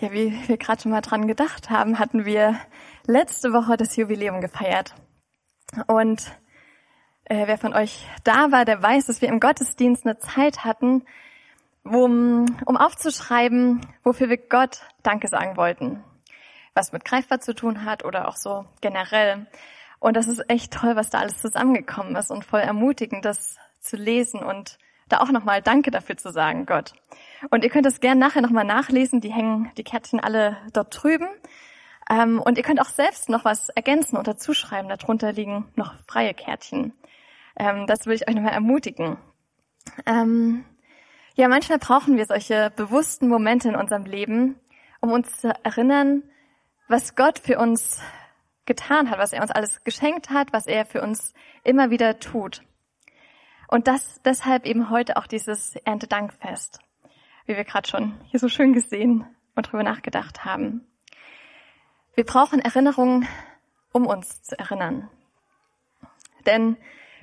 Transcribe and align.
Ja, 0.00 0.12
wie 0.12 0.32
wir 0.46 0.58
gerade 0.58 0.80
schon 0.80 0.92
mal 0.92 1.00
dran 1.00 1.26
gedacht 1.26 1.70
haben, 1.70 1.98
hatten 1.98 2.24
wir 2.24 2.60
letzte 3.06 3.52
Woche 3.52 3.76
das 3.76 3.96
Jubiläum 3.96 4.40
gefeiert. 4.40 4.94
Und 5.88 6.22
äh, 7.24 7.48
wer 7.48 7.58
von 7.58 7.74
euch 7.74 8.06
da 8.22 8.52
war, 8.52 8.64
der 8.64 8.80
weiß, 8.80 9.06
dass 9.06 9.22
wir 9.22 9.28
im 9.28 9.40
Gottesdienst 9.40 10.06
eine 10.06 10.16
Zeit 10.18 10.64
hatten, 10.64 11.04
wo, 11.82 12.04
um 12.04 12.76
aufzuschreiben, 12.76 13.80
wofür 14.04 14.28
wir 14.28 14.36
Gott 14.36 14.82
Danke 15.02 15.26
sagen 15.26 15.56
wollten. 15.56 16.04
Was 16.74 16.92
mit 16.92 17.04
greifbar 17.04 17.40
zu 17.40 17.52
tun 17.52 17.84
hat 17.84 18.04
oder 18.04 18.28
auch 18.28 18.36
so 18.36 18.66
generell. 18.80 19.48
Und 19.98 20.16
das 20.16 20.28
ist 20.28 20.48
echt 20.48 20.72
toll, 20.72 20.94
was 20.94 21.10
da 21.10 21.18
alles 21.18 21.40
zusammengekommen 21.40 22.14
ist 22.14 22.30
und 22.30 22.44
voll 22.44 22.60
ermutigend, 22.60 23.24
das 23.24 23.56
zu 23.80 23.96
lesen 23.96 24.44
und 24.44 24.78
da 25.08 25.20
auch 25.20 25.30
nochmal 25.30 25.62
Danke 25.62 25.90
dafür 25.90 26.16
zu 26.16 26.30
sagen, 26.30 26.66
Gott. 26.66 26.92
Und 27.50 27.64
ihr 27.64 27.70
könnt 27.70 27.86
es 27.86 28.00
gerne 28.00 28.20
nachher 28.20 28.42
nochmal 28.42 28.64
nachlesen. 28.64 29.20
Die 29.20 29.32
hängen 29.32 29.70
die 29.76 29.84
Kärtchen 29.84 30.20
alle 30.20 30.56
dort 30.72 31.02
drüben. 31.02 31.28
Ähm, 32.10 32.40
und 32.40 32.56
ihr 32.56 32.64
könnt 32.64 32.80
auch 32.80 32.88
selbst 32.88 33.28
noch 33.28 33.44
was 33.44 33.68
ergänzen 33.70 34.16
oder 34.16 34.36
zuschreiben. 34.36 34.88
Darunter 34.88 35.32
liegen 35.32 35.70
noch 35.76 35.94
freie 36.06 36.34
Kärtchen. 36.34 36.92
Ähm, 37.56 37.86
das 37.86 38.06
will 38.06 38.14
ich 38.14 38.28
euch 38.28 38.34
nochmal 38.34 38.52
ermutigen. 38.52 39.18
Ähm, 40.06 40.64
ja, 41.34 41.48
manchmal 41.48 41.78
brauchen 41.78 42.16
wir 42.16 42.26
solche 42.26 42.72
bewussten 42.74 43.28
Momente 43.28 43.68
in 43.68 43.76
unserem 43.76 44.04
Leben, 44.04 44.56
um 45.00 45.12
uns 45.12 45.40
zu 45.40 45.54
erinnern, 45.64 46.22
was 46.88 47.14
Gott 47.14 47.38
für 47.38 47.58
uns 47.58 48.00
getan 48.66 49.10
hat, 49.10 49.18
was 49.18 49.32
er 49.32 49.42
uns 49.42 49.50
alles 49.50 49.82
geschenkt 49.84 50.30
hat, 50.30 50.52
was 50.52 50.66
er 50.66 50.84
für 50.84 51.02
uns 51.02 51.32
immer 51.64 51.90
wieder 51.90 52.18
tut. 52.18 52.62
Und 53.68 53.86
das 53.86 54.20
deshalb 54.24 54.66
eben 54.66 54.90
heute 54.90 55.16
auch 55.16 55.26
dieses 55.26 55.76
Erntedankfest 55.76 56.80
wie 57.48 57.56
wir 57.56 57.64
gerade 57.64 57.88
schon 57.88 58.20
hier 58.26 58.38
so 58.38 58.48
schön 58.48 58.74
gesehen 58.74 59.24
und 59.56 59.72
drüber 59.72 59.82
nachgedacht 59.82 60.44
haben. 60.44 60.86
Wir 62.14 62.24
brauchen 62.24 62.60
Erinnerungen, 62.60 63.26
um 63.90 64.06
uns 64.06 64.42
zu 64.42 64.56
erinnern. 64.58 65.08
Denn 66.44 66.76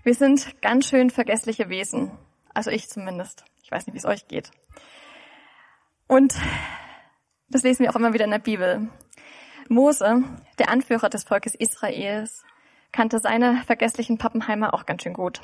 wir 0.04 0.16
sind 0.16 0.62
ganz 0.62 0.90
schön 0.90 1.12
vergessliche 1.12 1.70
Wesen. 1.70 2.12
Also 2.56 2.72
ich 2.72 2.90
zumindest. 2.90 3.46
Ich 3.62 3.72
weiß 3.72 3.86
nicht, 3.86 3.94
wie 3.94 4.00
es 4.00 4.06
euch 4.06 4.28
geht. 4.28 4.50
Und 6.08 6.34
das 7.50 7.62
lesen 7.62 7.84
wir 7.84 7.92
auch 7.92 7.96
immer 7.96 8.14
wieder 8.14 8.26
in 8.26 8.32
der 8.32 8.40
Bibel. 8.40 8.90
Mose, 9.70 10.24
der 10.58 10.70
Anführer 10.70 11.10
des 11.10 11.24
Volkes 11.24 11.54
Israels, 11.54 12.44
kannte 12.92 13.20
seine 13.20 13.62
vergesslichen 13.68 14.18
Pappenheimer 14.18 14.74
auch 14.74 14.88
ganz 14.88 15.04
schön 15.04 15.14
gut. 15.14 15.42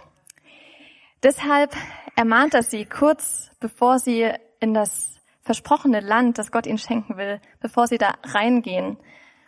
Deshalb 1.24 1.76
ermahnt 2.16 2.54
er 2.54 2.64
sie 2.64 2.86
kurz, 2.86 3.52
bevor 3.60 4.00
sie 4.00 4.32
in 4.60 4.74
das 4.74 5.22
versprochene 5.42 6.00
Land, 6.00 6.38
das 6.38 6.52
Gott 6.52 6.66
ihnen 6.66 6.78
schenken 6.78 7.18
will, 7.18 7.40
bevor 7.60 7.88
sie 7.88 7.98
da 7.98 8.14
reingehen 8.24 8.98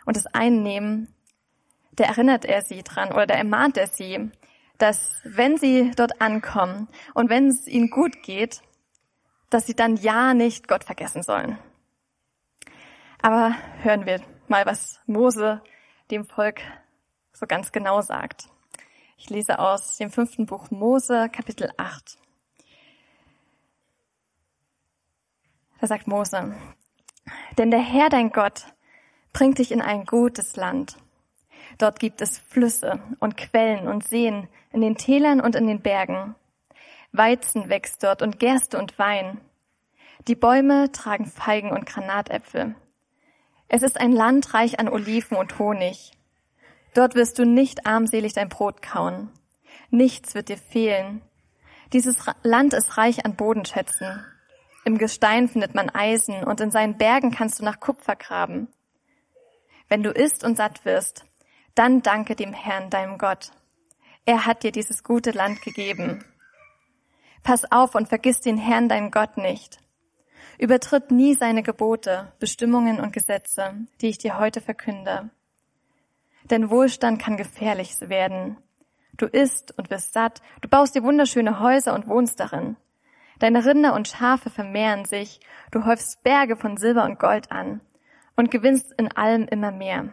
und 0.04 0.16
es 0.16 0.26
einnehmen, 0.26 1.12
der 1.92 2.08
erinnert 2.08 2.44
er 2.44 2.62
sie 2.62 2.82
dran 2.82 3.12
oder 3.12 3.26
der 3.26 3.38
ermahnt 3.38 3.76
er 3.76 3.86
sie, 3.86 4.30
dass 4.78 5.12
wenn 5.24 5.56
sie 5.56 5.92
dort 5.96 6.20
ankommen 6.20 6.88
und 7.14 7.30
wenn 7.30 7.48
es 7.48 7.66
ihnen 7.66 7.90
gut 7.90 8.22
geht, 8.22 8.60
dass 9.50 9.66
sie 9.66 9.74
dann 9.74 9.96
ja 9.96 10.34
nicht 10.34 10.66
Gott 10.66 10.84
vergessen 10.84 11.22
sollen. 11.22 11.58
Aber 13.22 13.54
hören 13.82 14.04
wir 14.04 14.20
mal, 14.48 14.66
was 14.66 15.00
Mose 15.06 15.62
dem 16.10 16.24
Volk 16.24 16.60
so 17.32 17.46
ganz 17.46 17.72
genau 17.72 18.00
sagt. 18.00 18.48
Ich 19.16 19.30
lese 19.30 19.58
aus 19.58 19.96
dem 19.96 20.10
fünften 20.10 20.46
Buch 20.46 20.70
Mose, 20.70 21.28
Kapitel 21.30 21.70
8. 21.76 22.18
Da 25.80 25.86
sagt 25.86 26.06
Mose, 26.06 26.54
denn 27.58 27.70
der 27.70 27.80
Herr 27.80 28.08
dein 28.08 28.30
Gott 28.30 28.66
bringt 29.32 29.58
dich 29.58 29.70
in 29.70 29.82
ein 29.82 30.04
gutes 30.04 30.56
Land. 30.56 30.96
Dort 31.78 31.98
gibt 31.98 32.20
es 32.20 32.38
Flüsse 32.38 33.00
und 33.20 33.36
Quellen 33.36 33.88
und 33.88 34.04
Seen 34.04 34.48
in 34.72 34.80
den 34.80 34.96
Tälern 34.96 35.40
und 35.40 35.54
in 35.54 35.66
den 35.66 35.80
Bergen. 35.80 36.34
Weizen 37.12 37.68
wächst 37.68 38.02
dort 38.02 38.22
und 38.22 38.40
Gerste 38.40 38.78
und 38.78 38.98
Wein. 38.98 39.40
Die 40.26 40.34
Bäume 40.34 40.90
tragen 40.90 41.26
Feigen 41.26 41.70
und 41.70 41.86
Granatäpfel. 41.86 42.74
Es 43.68 43.82
ist 43.82 44.00
ein 44.00 44.12
Land 44.12 44.54
reich 44.54 44.78
an 44.78 44.88
Oliven 44.88 45.36
und 45.36 45.58
Honig. 45.58 46.12
Dort 46.94 47.14
wirst 47.14 47.38
du 47.38 47.44
nicht 47.44 47.86
armselig 47.86 48.32
dein 48.32 48.48
Brot 48.48 48.80
kauen. 48.80 49.30
Nichts 49.90 50.34
wird 50.34 50.48
dir 50.48 50.56
fehlen. 50.56 51.22
Dieses 51.92 52.18
Land 52.42 52.72
ist 52.72 52.96
reich 52.96 53.24
an 53.24 53.36
Bodenschätzen. 53.36 54.24
Im 54.84 54.98
Gestein 54.98 55.48
findet 55.48 55.74
man 55.74 55.90
Eisen 55.90 56.44
und 56.44 56.60
in 56.60 56.70
seinen 56.70 56.96
Bergen 56.96 57.30
kannst 57.30 57.60
du 57.60 57.64
nach 57.64 57.80
Kupfer 57.80 58.16
graben. 58.16 58.68
Wenn 59.88 60.02
du 60.02 60.10
isst 60.10 60.44
und 60.44 60.56
satt 60.56 60.84
wirst, 60.84 61.24
dann 61.74 62.02
danke 62.02 62.36
dem 62.36 62.52
Herrn, 62.52 62.90
deinem 62.90 63.18
Gott. 63.18 63.50
Er 64.24 64.46
hat 64.46 64.62
dir 64.62 64.72
dieses 64.72 65.02
gute 65.02 65.32
Land 65.32 65.62
gegeben. 65.62 66.24
Pass 67.42 67.70
auf 67.70 67.94
und 67.94 68.08
vergiss 68.08 68.40
den 68.40 68.56
Herrn, 68.56 68.88
deinen 68.88 69.10
Gott 69.10 69.36
nicht. 69.36 69.78
Übertritt 70.58 71.10
nie 71.10 71.34
seine 71.34 71.62
Gebote, 71.62 72.32
Bestimmungen 72.38 73.00
und 73.00 73.12
Gesetze, 73.12 73.74
die 74.00 74.08
ich 74.08 74.18
dir 74.18 74.38
heute 74.38 74.60
verkünde. 74.60 75.30
Denn 76.44 76.70
Wohlstand 76.70 77.20
kann 77.20 77.36
gefährlich 77.36 77.96
werden. 78.00 78.56
Du 79.16 79.26
isst 79.26 79.76
und 79.78 79.90
wirst 79.90 80.12
satt, 80.12 80.42
du 80.60 80.68
baust 80.68 80.94
dir 80.94 81.02
wunderschöne 81.02 81.60
Häuser 81.60 81.94
und 81.94 82.08
wohnst 82.08 82.40
darin. 82.40 82.76
Deine 83.38 83.64
Rinder 83.64 83.94
und 83.94 84.08
Schafe 84.08 84.50
vermehren 84.50 85.04
sich, 85.04 85.40
du 85.70 85.84
häufst 85.84 86.22
Berge 86.22 86.56
von 86.56 86.76
Silber 86.76 87.04
und 87.04 87.18
Gold 87.18 87.50
an 87.50 87.80
und 88.36 88.50
gewinnst 88.50 88.92
in 88.96 89.10
allem 89.12 89.46
immer 89.48 89.70
mehr. 89.70 90.12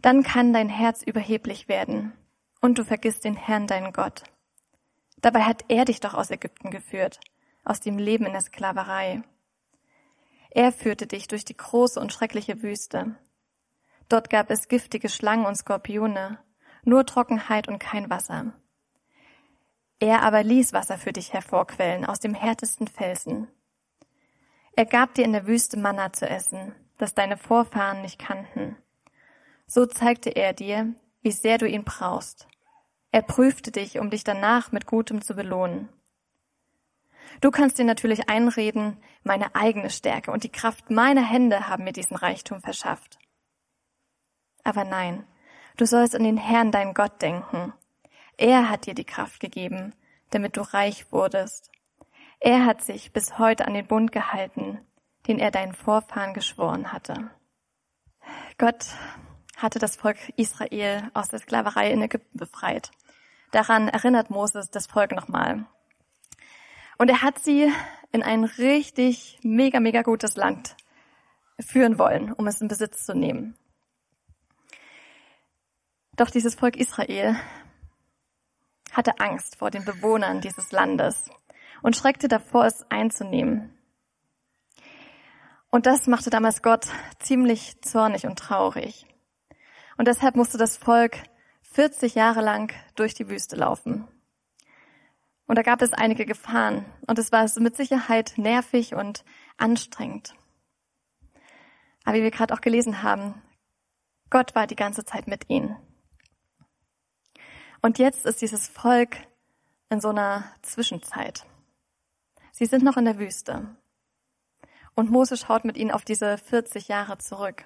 Dann 0.00 0.22
kann 0.22 0.52
dein 0.52 0.68
Herz 0.68 1.02
überheblich 1.02 1.68
werden 1.68 2.12
und 2.60 2.78
du 2.78 2.84
vergisst 2.84 3.24
den 3.24 3.36
Herrn, 3.36 3.66
deinen 3.66 3.92
Gott. 3.92 4.24
Dabei 5.20 5.42
hat 5.42 5.64
er 5.68 5.84
dich 5.84 6.00
doch 6.00 6.14
aus 6.14 6.30
Ägypten 6.30 6.70
geführt, 6.70 7.20
aus 7.64 7.80
dem 7.80 7.98
Leben 7.98 8.26
in 8.26 8.32
der 8.32 8.40
Sklaverei. 8.40 9.22
Er 10.50 10.72
führte 10.72 11.06
dich 11.06 11.28
durch 11.28 11.44
die 11.44 11.56
große 11.56 12.00
und 12.00 12.12
schreckliche 12.12 12.62
Wüste. 12.62 13.14
Dort 14.12 14.28
gab 14.28 14.50
es 14.50 14.68
giftige 14.68 15.08
Schlangen 15.08 15.46
und 15.46 15.54
Skorpione, 15.54 16.38
nur 16.84 17.06
Trockenheit 17.06 17.66
und 17.66 17.78
kein 17.78 18.10
Wasser. 18.10 18.52
Er 20.00 20.20
aber 20.20 20.42
ließ 20.42 20.74
Wasser 20.74 20.98
für 20.98 21.14
dich 21.14 21.32
hervorquellen 21.32 22.04
aus 22.04 22.20
dem 22.20 22.34
härtesten 22.34 22.88
Felsen. 22.88 23.48
Er 24.76 24.84
gab 24.84 25.14
dir 25.14 25.24
in 25.24 25.32
der 25.32 25.46
Wüste 25.46 25.78
Manna 25.78 26.12
zu 26.12 26.28
essen, 26.28 26.74
das 26.98 27.14
deine 27.14 27.38
Vorfahren 27.38 28.02
nicht 28.02 28.18
kannten. 28.18 28.76
So 29.66 29.86
zeigte 29.86 30.28
er 30.28 30.52
dir, 30.52 30.92
wie 31.22 31.32
sehr 31.32 31.56
du 31.56 31.66
ihn 31.66 31.84
brauchst. 31.84 32.46
Er 33.12 33.22
prüfte 33.22 33.70
dich, 33.70 33.98
um 33.98 34.10
dich 34.10 34.24
danach 34.24 34.72
mit 34.72 34.84
Gutem 34.84 35.22
zu 35.22 35.34
belohnen. 35.34 35.88
Du 37.40 37.50
kannst 37.50 37.78
dir 37.78 37.86
natürlich 37.86 38.28
einreden, 38.28 38.98
meine 39.22 39.54
eigene 39.54 39.88
Stärke 39.88 40.32
und 40.32 40.44
die 40.44 40.52
Kraft 40.52 40.90
meiner 40.90 41.24
Hände 41.26 41.66
haben 41.66 41.84
mir 41.84 41.94
diesen 41.94 42.18
Reichtum 42.18 42.60
verschafft. 42.60 43.18
Aber 44.64 44.84
nein, 44.84 45.24
du 45.76 45.86
sollst 45.86 46.14
an 46.14 46.24
den 46.24 46.36
Herrn, 46.36 46.70
deinen 46.70 46.94
Gott, 46.94 47.20
denken 47.22 47.72
er 48.36 48.68
hat 48.68 48.86
dir 48.86 48.94
die 48.94 49.04
Kraft 49.04 49.40
gegeben, 49.40 49.94
damit 50.30 50.56
du 50.56 50.62
reich 50.62 51.12
wurdest. 51.12 51.70
Er 52.40 52.64
hat 52.64 52.82
sich 52.82 53.12
bis 53.12 53.38
heute 53.38 53.66
an 53.66 53.74
den 53.74 53.86
Bund 53.86 54.10
gehalten, 54.10 54.80
den 55.28 55.38
er 55.38 55.50
deinen 55.50 55.74
Vorfahren 55.74 56.34
geschworen 56.34 56.92
hatte. 56.92 57.30
Gott 58.58 58.86
hatte 59.56 59.78
das 59.78 59.94
Volk 59.96 60.16
Israel 60.36 61.10
aus 61.14 61.28
der 61.28 61.38
Sklaverei 61.38 61.92
in 61.92 62.02
Ägypten 62.02 62.38
befreit. 62.38 62.90
Daran 63.52 63.88
erinnert 63.88 64.30
Moses 64.30 64.70
das 64.70 64.86
Volk 64.86 65.12
nochmal. 65.12 65.66
Und 66.98 67.10
er 67.10 67.22
hat 67.22 67.38
sie 67.38 67.70
in 68.10 68.22
ein 68.22 68.44
richtig 68.44 69.38
mega, 69.42 69.78
mega 69.78 70.02
gutes 70.02 70.36
Land 70.36 70.76
führen 71.60 71.98
wollen, 71.98 72.32
um 72.32 72.46
es 72.48 72.60
in 72.60 72.68
Besitz 72.68 73.04
zu 73.04 73.14
nehmen. 73.14 73.56
Doch 76.16 76.30
dieses 76.30 76.54
Volk 76.54 76.76
Israel 76.76 77.36
hatte 78.92 79.18
Angst 79.18 79.56
vor 79.56 79.70
den 79.70 79.84
Bewohnern 79.84 80.42
dieses 80.42 80.70
Landes 80.70 81.30
und 81.82 81.96
schreckte 81.96 82.28
davor, 82.28 82.66
es 82.66 82.84
einzunehmen. 82.90 83.76
Und 85.70 85.86
das 85.86 86.06
machte 86.06 86.28
damals 86.28 86.62
Gott 86.62 86.86
ziemlich 87.18 87.80
zornig 87.80 88.26
und 88.26 88.38
traurig. 88.38 89.06
Und 89.96 90.06
deshalb 90.06 90.36
musste 90.36 90.58
das 90.58 90.76
Volk 90.76 91.16
40 91.62 92.14
Jahre 92.14 92.42
lang 92.42 92.74
durch 92.94 93.14
die 93.14 93.30
Wüste 93.30 93.56
laufen. 93.56 94.06
Und 95.46 95.56
da 95.56 95.62
gab 95.62 95.80
es 95.80 95.94
einige 95.94 96.26
Gefahren 96.26 96.84
und 97.06 97.18
es 97.18 97.32
war 97.32 97.48
mit 97.58 97.76
Sicherheit 97.76 98.34
nervig 98.36 98.94
und 98.94 99.24
anstrengend. 99.56 100.34
Aber 102.04 102.18
wie 102.18 102.22
wir 102.22 102.30
gerade 102.30 102.52
auch 102.52 102.60
gelesen 102.60 103.02
haben, 103.02 103.40
Gott 104.28 104.54
war 104.54 104.66
die 104.66 104.76
ganze 104.76 105.06
Zeit 105.06 105.26
mit 105.26 105.48
ihnen. 105.48 105.76
Und 107.82 107.98
jetzt 107.98 108.24
ist 108.24 108.40
dieses 108.40 108.68
Volk 108.68 109.16
in 109.90 110.00
so 110.00 110.08
einer 110.08 110.44
Zwischenzeit. 110.62 111.44
Sie 112.52 112.66
sind 112.66 112.84
noch 112.84 112.96
in 112.96 113.04
der 113.04 113.18
Wüste. 113.18 113.76
Und 114.94 115.10
Mose 115.10 115.36
schaut 115.36 115.64
mit 115.64 115.76
ihnen 115.76 115.90
auf 115.90 116.04
diese 116.04 116.38
40 116.38 116.88
Jahre 116.88 117.18
zurück. 117.18 117.64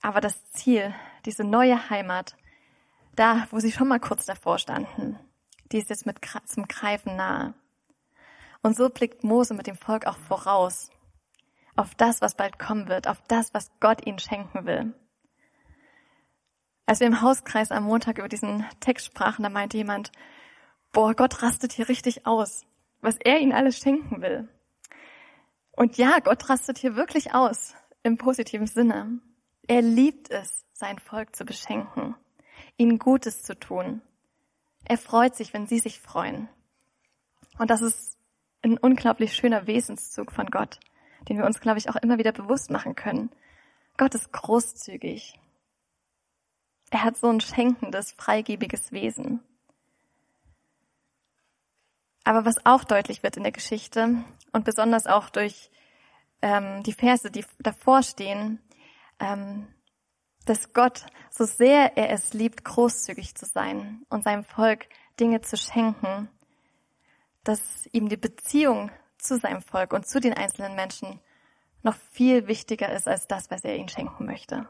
Aber 0.00 0.20
das 0.20 0.50
Ziel, 0.52 0.94
diese 1.24 1.44
neue 1.44 1.90
Heimat, 1.90 2.36
da, 3.16 3.46
wo 3.50 3.58
sie 3.58 3.72
schon 3.72 3.88
mal 3.88 4.00
kurz 4.00 4.26
davor 4.26 4.58
standen, 4.58 5.18
die 5.70 5.78
ist 5.78 5.90
jetzt 5.90 6.06
mit 6.06 6.20
zum 6.46 6.68
Greifen 6.68 7.16
nahe. 7.16 7.54
Und 8.62 8.76
so 8.76 8.88
blickt 8.88 9.24
Mose 9.24 9.54
mit 9.54 9.66
dem 9.66 9.76
Volk 9.76 10.06
auch 10.06 10.16
voraus 10.16 10.90
auf 11.74 11.94
das, 11.94 12.20
was 12.20 12.34
bald 12.34 12.58
kommen 12.58 12.88
wird, 12.88 13.08
auf 13.08 13.22
das, 13.28 13.54
was 13.54 13.70
Gott 13.80 14.06
ihnen 14.06 14.18
schenken 14.18 14.66
will. 14.66 14.94
Als 16.86 17.00
wir 17.00 17.06
im 17.06 17.20
Hauskreis 17.20 17.70
am 17.70 17.84
Montag 17.84 18.18
über 18.18 18.28
diesen 18.28 18.64
Text 18.80 19.06
sprachen, 19.06 19.42
da 19.42 19.48
meinte 19.48 19.76
jemand, 19.76 20.10
boah, 20.92 21.14
Gott 21.14 21.42
rastet 21.42 21.72
hier 21.72 21.88
richtig 21.88 22.26
aus, 22.26 22.64
was 23.00 23.16
er 23.16 23.38
ihnen 23.38 23.52
alles 23.52 23.78
schenken 23.78 24.20
will. 24.20 24.48
Und 25.72 25.96
ja, 25.96 26.18
Gott 26.18 26.48
rastet 26.48 26.78
hier 26.78 26.96
wirklich 26.96 27.34
aus, 27.34 27.74
im 28.02 28.18
positiven 28.18 28.66
Sinne. 28.66 29.20
Er 29.66 29.82
liebt 29.82 30.30
es, 30.30 30.64
sein 30.72 30.98
Volk 30.98 31.36
zu 31.36 31.44
beschenken, 31.44 32.16
ihnen 32.76 32.98
Gutes 32.98 33.42
zu 33.42 33.58
tun. 33.58 34.02
Er 34.84 34.98
freut 34.98 35.36
sich, 35.36 35.54
wenn 35.54 35.66
sie 35.66 35.78
sich 35.78 36.00
freuen. 36.00 36.48
Und 37.58 37.70
das 37.70 37.82
ist 37.82 38.18
ein 38.62 38.78
unglaublich 38.78 39.34
schöner 39.34 39.66
Wesenszug 39.66 40.32
von 40.32 40.46
Gott, 40.46 40.80
den 41.28 41.38
wir 41.38 41.46
uns, 41.46 41.60
glaube 41.60 41.78
ich, 41.78 41.88
auch 41.88 41.96
immer 41.96 42.18
wieder 42.18 42.32
bewusst 42.32 42.70
machen 42.70 42.96
können. 42.96 43.30
Gott 43.96 44.14
ist 44.14 44.32
großzügig. 44.32 45.38
Er 46.92 47.04
hat 47.04 47.16
so 47.16 47.30
ein 47.30 47.40
schenkendes, 47.40 48.12
freigebiges 48.12 48.92
Wesen. 48.92 49.40
Aber 52.22 52.44
was 52.44 52.66
auch 52.66 52.84
deutlich 52.84 53.22
wird 53.22 53.38
in 53.38 53.44
der 53.44 53.52
Geschichte 53.52 54.22
und 54.52 54.66
besonders 54.66 55.06
auch 55.06 55.30
durch 55.30 55.70
ähm, 56.42 56.82
die 56.82 56.92
Verse, 56.92 57.30
die 57.30 57.46
davor 57.60 58.02
stehen, 58.02 58.60
ähm, 59.20 59.68
dass 60.44 60.74
Gott, 60.74 61.06
so 61.30 61.46
sehr 61.46 61.96
er 61.96 62.10
es 62.10 62.34
liebt, 62.34 62.62
großzügig 62.62 63.36
zu 63.36 63.46
sein 63.46 64.04
und 64.10 64.22
seinem 64.24 64.44
Volk 64.44 64.86
Dinge 65.18 65.40
zu 65.40 65.56
schenken, 65.56 66.28
dass 67.42 67.88
ihm 67.92 68.10
die 68.10 68.18
Beziehung 68.18 68.90
zu 69.16 69.38
seinem 69.38 69.62
Volk 69.62 69.94
und 69.94 70.06
zu 70.06 70.20
den 70.20 70.34
einzelnen 70.34 70.76
Menschen 70.76 71.20
noch 71.82 71.96
viel 72.10 72.48
wichtiger 72.48 72.92
ist 72.92 73.08
als 73.08 73.26
das, 73.28 73.50
was 73.50 73.64
er 73.64 73.76
ihnen 73.76 73.88
schenken 73.88 74.26
möchte. 74.26 74.68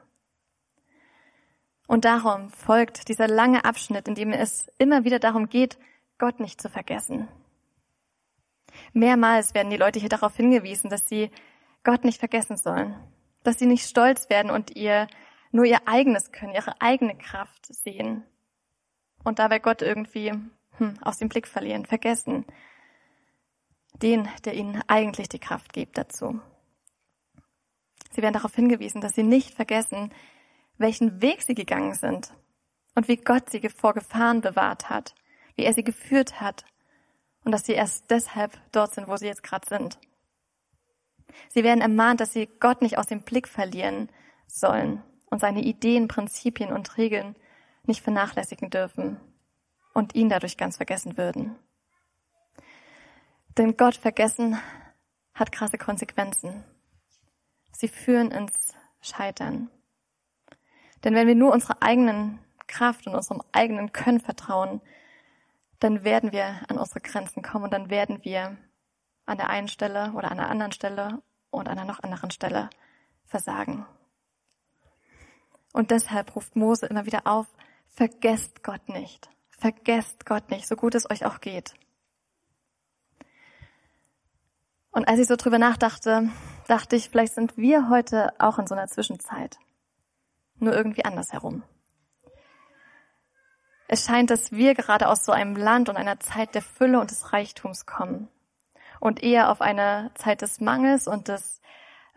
Und 1.93 2.07
darum 2.07 2.49
folgt 2.49 3.09
dieser 3.09 3.29
lange 3.29 3.67
Abschnitt, 3.67 4.09
in 4.09 4.15
dem 4.15 4.33
es 4.33 4.67
immer 4.79 5.05
wieder 5.05 5.19
darum 5.19 5.51
geht, 5.51 5.77
Gott 6.17 6.41
nicht 6.41 6.59
zu 6.59 6.71
vergessen. 6.71 7.29
Mehrmals 8.95 9.53
werden 9.53 9.69
die 9.69 9.77
Leute 9.77 10.01
hier 10.01 10.09
darauf 10.09 10.35
hingewiesen, 10.35 10.89
dass 10.89 11.07
sie 11.07 11.31
Gott 11.85 12.05
nicht 12.05 12.19
vergessen 12.19 12.57
sollen, 12.57 12.97
dass 13.43 13.59
sie 13.59 13.67
nicht 13.67 13.87
stolz 13.87 14.31
werden 14.31 14.51
und 14.51 14.75
ihr 14.75 15.07
nur 15.51 15.67
ihr 15.67 15.87
eigenes 15.87 16.33
Können, 16.33 16.55
ihre 16.55 16.81
eigene 16.81 17.15
Kraft 17.15 17.67
sehen 17.67 18.25
und 19.23 19.39
dabei 19.39 19.59
Gott 19.59 19.83
irgendwie 19.83 20.33
hm, 20.79 20.95
aus 21.03 21.19
dem 21.19 21.29
Blick 21.29 21.47
verlieren, 21.47 21.85
vergessen. 21.85 22.47
Den, 24.01 24.31
der 24.47 24.55
ihnen 24.55 24.83
eigentlich 24.87 25.29
die 25.29 25.41
Kraft 25.41 25.75
gibt 25.75 25.99
dazu. 25.99 26.41
Sie 28.13 28.23
werden 28.23 28.33
darauf 28.33 28.55
hingewiesen, 28.55 29.03
dass 29.03 29.15
sie 29.15 29.25
nicht 29.25 29.53
vergessen, 29.53 30.11
welchen 30.83 31.23
Weg 31.23 31.43
sie 31.43 31.55
gegangen 31.55 31.95
sind 31.95 32.33
und 32.95 33.09
wie 33.09 33.17
Gott 33.17 33.51
sie 33.51 33.67
vor 33.69 33.95
Gefahren 33.95 34.41
bewahrt 34.41 34.91
hat, 34.91 35.15
wie 35.57 35.65
er 35.65 35.73
sie 35.73 35.85
geführt 35.85 36.41
hat 36.41 36.65
und 37.45 37.53
dass 37.53 37.65
sie 37.65 37.73
erst 37.73 38.11
deshalb 38.11 38.59
dort 38.73 38.95
sind, 38.95 39.09
wo 39.09 39.17
sie 39.17 39.27
jetzt 39.27 39.43
gerade 39.43 39.67
sind. 39.67 39.99
Sie 41.49 41.65
werden 41.65 41.81
ermahnt, 41.81 42.21
dass 42.21 42.33
sie 42.33 42.49
Gott 42.61 42.83
nicht 42.83 42.99
aus 42.99 43.07
dem 43.07 43.23
Blick 43.23 43.49
verlieren 43.49 44.11
sollen 44.47 45.03
und 45.27 45.41
seine 45.41 45.63
Ideen, 45.63 46.09
Prinzipien 46.09 46.73
und 46.73 46.99
Regeln 46.99 47.37
nicht 47.85 48.03
vernachlässigen 48.03 48.71
dürfen 48.71 49.19
und 49.95 50.15
ihn 50.15 50.29
dadurch 50.29 50.57
ganz 50.57 50.77
vergessen 50.77 51.17
würden. 51.17 51.57
Denn 53.57 53.77
Gott 53.77 53.97
vergessen 53.97 54.59
hat 55.35 55.53
krasse 55.53 55.79
Konsequenzen. 55.79 56.65
Sie 57.73 57.89
führen 57.89 58.31
ins 58.31 58.75
Scheitern. 59.01 59.71
Denn 61.05 61.15
wenn 61.15 61.27
wir 61.27 61.35
nur 61.35 61.53
unserer 61.53 61.83
eigenen 61.83 62.39
Kraft 62.67 63.07
und 63.07 63.15
unserem 63.15 63.43
eigenen 63.53 63.93
Können 63.93 64.21
vertrauen, 64.21 64.81
dann 65.81 66.05
werden 66.05 66.33
wir 66.33 66.61
an 66.69 66.79
unsere 66.79 67.01
Grenzen 67.01 67.43
kommen 67.43 67.65
und 67.65 67.73
dann 67.73 67.91
werden 67.91 68.25
wir 68.25 68.57
an 69.27 69.37
der 69.37 69.51
einen 69.51 69.69
Stelle 69.69 70.13
oder 70.13 70.31
an 70.31 70.37
der 70.37 70.49
anderen 70.49 70.73
Stelle 70.73 71.23
und 71.51 71.69
an 71.69 71.79
einer 71.79 71.87
noch 71.87 72.03
anderen 72.03 72.31
Stelle 72.31 72.71
versagen. 73.27 73.87
Und 75.73 75.91
deshalb 75.91 76.37
ruft 76.37 76.55
Mose 76.55 76.87
immer 76.87 77.07
wieder 77.07 77.27
auf, 77.27 77.47
vergesst 77.89 78.63
Gott 78.63 78.89
nicht. 78.89 79.29
Vergesst 79.49 80.27
Gott 80.27 80.51
nicht, 80.51 80.67
so 80.67 80.77
gut 80.77 80.95
es 80.95 81.09
euch 81.11 81.25
auch 81.25 81.41
geht. 81.41 81.75
Und 84.91 85.09
als 85.09 85.21
ich 85.21 85.27
so 85.27 85.37
drüber 85.37 85.59
nachdachte, 85.59 86.29
dachte 86.69 86.97
ich, 86.97 87.09
vielleicht 87.09 87.35
sind 87.35 87.57
wir 87.57 87.89
heute 87.89 88.33
auch 88.39 88.59
in 88.59 88.67
so 88.67 88.75
einer 88.75 88.89
Zwischenzeit. 88.89 89.59
Nur 90.63 90.75
irgendwie 90.75 91.05
andersherum. 91.05 91.65
Es 93.89 94.05
scheint, 94.05 94.31
dass 94.31 94.53
wir 94.53 94.77
gerade 94.77 95.09
aus 95.09 95.25
so 95.25 95.33
einem 95.33 95.57
Land 95.57 95.89
und 95.89 95.97
einer 95.97 96.21
Zeit 96.21 96.55
der 96.55 96.63
Fülle 96.63 97.01
und 97.01 97.11
des 97.11 97.33
Reichtums 97.33 97.85
kommen 97.85 98.29
und 99.01 99.25
eher 99.25 99.51
auf 99.51 99.61
eine 99.61 100.13
Zeit 100.15 100.41
des 100.41 100.61
Mangels 100.61 101.09
und 101.09 101.27
des, 101.27 101.61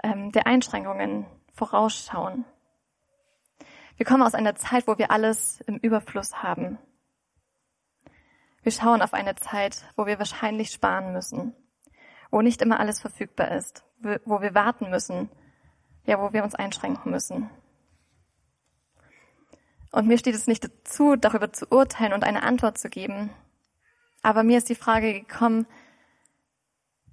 ähm, 0.04 0.32
der 0.32 0.46
Einschränkungen 0.46 1.26
vorausschauen. 1.54 2.46
Wir 3.98 4.06
kommen 4.06 4.22
aus 4.22 4.36
einer 4.36 4.54
Zeit, 4.54 4.88
wo 4.88 5.00
wir 5.00 5.10
alles 5.10 5.62
im 5.62 5.78
Überfluss 5.78 6.44
haben. 6.44 6.78
Wir 8.62 8.72
schauen 8.72 9.02
auf 9.02 9.16
eine 9.16 9.34
Zeit, 9.34 9.86
wo 9.96 10.06
wir 10.06 10.20
wahrscheinlich 10.20 10.70
sparen 10.70 11.14
müssen, 11.14 11.56
wo 12.30 12.44
nicht 12.44 12.62
immer 12.62 12.80
alles 12.80 13.02
verfügbar 13.02 13.50
ist, 13.50 13.84
wo 13.98 14.40
wir 14.40 14.54
warten 14.54 14.92
müssen, 14.92 15.32
ja, 16.06 16.22
wo 16.22 16.32
wir 16.32 16.44
uns 16.44 16.54
einschränken 16.54 17.12
müssen. 17.12 17.50
Und 19.96 20.08
mir 20.08 20.18
steht 20.18 20.36
es 20.36 20.46
nicht 20.46 20.66
dazu, 20.66 21.16
darüber 21.16 21.54
zu 21.54 21.72
urteilen 21.72 22.12
und 22.12 22.26
eine 22.26 22.44
Antwort 22.44 22.78
zu 22.78 22.90
geben. 22.90 23.30
Aber 24.24 24.44
mir 24.44 24.58
ist 24.58 24.68
die 24.68 24.76
Frage 24.76 25.14
gekommen, 25.14 25.66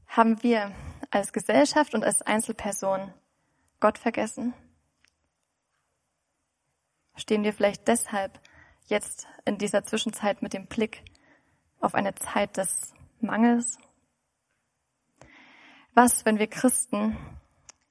haben 0.09 0.43
wir 0.43 0.73
als 1.13 1.33
Gesellschaft 1.33 1.95
und 1.95 2.03
als 2.03 2.23
Einzelperson 2.23 3.15
Gott 3.79 3.99
vergessen? 3.99 4.53
Stehen 7.15 7.45
wir 7.45 7.53
vielleicht 7.53 7.87
deshalb 7.87 8.41
jetzt 8.87 9.29
in 9.45 9.59
dieser 9.59 9.85
Zwischenzeit 9.85 10.43
mit 10.43 10.53
dem 10.53 10.67
Blick 10.67 11.05
auf 11.79 11.95
eine 11.95 12.17
Zeit 12.17 12.57
des 12.57 12.93
Mangels? 13.21 13.79
Was, 15.95 16.25
wenn 16.25 16.41
wir 16.41 16.49
Christen 16.49 17.17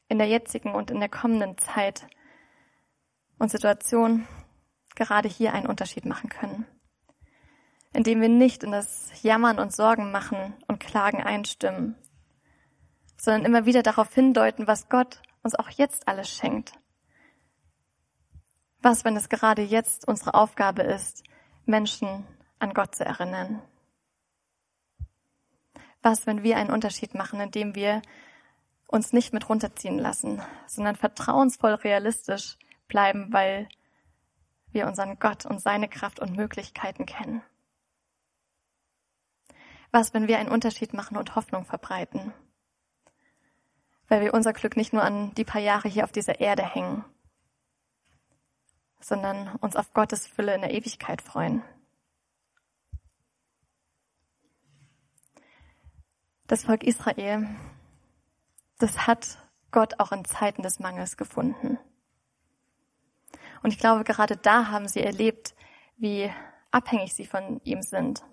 in 0.09 0.17
der 0.17 0.27
jetzigen 0.27 0.73
und 0.75 0.91
in 0.91 0.99
der 0.99 1.07
kommenden 1.07 1.57
Zeit 1.57 2.09
und 3.39 3.49
Situation 3.49 4.27
gerade 5.01 5.27
hier 5.27 5.53
einen 5.53 5.65
Unterschied 5.65 6.05
machen 6.05 6.29
können. 6.29 6.67
Indem 7.91 8.21
wir 8.21 8.29
nicht 8.29 8.63
in 8.63 8.71
das 8.71 9.09
Jammern 9.23 9.57
und 9.57 9.73
Sorgen 9.73 10.11
machen 10.11 10.53
und 10.67 10.79
Klagen 10.79 11.23
einstimmen, 11.23 11.95
sondern 13.17 13.45
immer 13.45 13.65
wieder 13.65 13.81
darauf 13.81 14.13
hindeuten, 14.13 14.67
was 14.67 14.89
Gott 14.89 15.23
uns 15.41 15.55
auch 15.55 15.69
jetzt 15.69 16.07
alles 16.07 16.29
schenkt. 16.29 16.73
Was, 18.83 19.03
wenn 19.03 19.15
es 19.15 19.27
gerade 19.27 19.63
jetzt 19.63 20.07
unsere 20.07 20.35
Aufgabe 20.35 20.83
ist, 20.83 21.23
Menschen 21.65 22.27
an 22.59 22.75
Gott 22.75 22.93
zu 22.93 23.03
erinnern? 23.03 23.63
Was, 26.03 26.27
wenn 26.27 26.43
wir 26.43 26.57
einen 26.57 26.69
Unterschied 26.71 27.15
machen, 27.15 27.39
indem 27.39 27.73
wir 27.73 28.03
uns 28.85 29.13
nicht 29.13 29.33
mit 29.33 29.49
runterziehen 29.49 29.97
lassen, 29.97 30.43
sondern 30.67 30.95
vertrauensvoll 30.95 31.73
realistisch 31.73 32.57
bleiben, 32.87 33.33
weil 33.33 33.67
wir 34.73 34.87
unseren 34.87 35.19
Gott 35.19 35.45
und 35.45 35.59
seine 35.59 35.87
Kraft 35.87 36.19
und 36.19 36.35
Möglichkeiten 36.35 37.05
kennen? 37.05 37.41
Was, 39.91 40.13
wenn 40.13 40.27
wir 40.27 40.39
einen 40.39 40.49
Unterschied 40.49 40.93
machen 40.93 41.17
und 41.17 41.35
Hoffnung 41.35 41.65
verbreiten? 41.65 42.33
Weil 44.07 44.21
wir 44.21 44.33
unser 44.33 44.53
Glück 44.53 44.77
nicht 44.77 44.93
nur 44.93 45.03
an 45.03 45.33
die 45.35 45.43
paar 45.43 45.61
Jahre 45.61 45.89
hier 45.89 46.03
auf 46.03 46.11
dieser 46.11 46.39
Erde 46.39 46.63
hängen, 46.63 47.03
sondern 49.01 49.55
uns 49.57 49.75
auf 49.75 49.93
Gottes 49.93 50.27
Fülle 50.27 50.55
in 50.55 50.61
der 50.61 50.73
Ewigkeit 50.73 51.21
freuen. 51.21 51.63
Das 56.47 56.65
Volk 56.65 56.83
Israel, 56.83 57.47
das 58.77 59.07
hat 59.07 59.37
Gott 59.71 59.99
auch 59.99 60.11
in 60.11 60.25
Zeiten 60.25 60.63
des 60.63 60.79
Mangels 60.79 61.15
gefunden. 61.15 61.79
Und 63.61 63.71
ich 63.71 63.79
glaube, 63.79 64.03
gerade 64.03 64.37
da 64.37 64.67
haben 64.67 64.87
sie 64.87 65.01
erlebt, 65.01 65.55
wie 65.97 66.31
abhängig 66.71 67.13
sie 67.13 67.25
von 67.25 67.61
ihm 67.63 67.81
sind. 67.81 68.23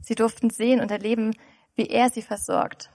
Sie 0.00 0.14
durften 0.14 0.50
sehen 0.50 0.80
und 0.80 0.90
erleben, 0.90 1.34
wie 1.74 1.88
er 1.88 2.10
sie 2.10 2.22
versorgt. 2.22 2.90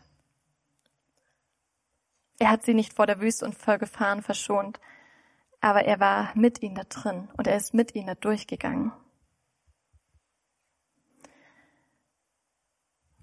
Er 2.38 2.52
hat 2.52 2.64
sie 2.64 2.74
nicht 2.74 2.94
vor 2.94 3.08
der 3.08 3.20
Wüste 3.20 3.46
und 3.46 3.56
vor 3.56 3.78
Gefahren 3.78 4.22
verschont, 4.22 4.80
aber 5.60 5.84
er 5.86 6.00
war 6.00 6.32
mit 6.36 6.62
ihnen 6.62 6.76
da 6.76 6.84
drin 6.84 7.30
und 7.36 7.48
er 7.48 7.58
ist 7.58 7.74
mit 7.74 7.96
ihnen 7.96 8.08
da 8.08 8.16
durchgegangen. 8.16 8.94